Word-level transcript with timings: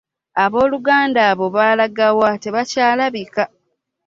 Abooluganda 0.43 1.19
abo 1.31 1.45
baalaga 1.55 2.05
wa? 2.19 2.31
Tebakyalabika! 2.43 3.43